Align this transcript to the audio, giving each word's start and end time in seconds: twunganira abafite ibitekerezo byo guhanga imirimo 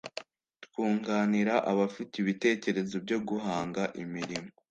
twunganira 0.65 1.53
abafite 1.71 2.13
ibitekerezo 2.17 2.95
byo 3.05 3.17
guhanga 3.27 3.81
imirimo 4.03 4.49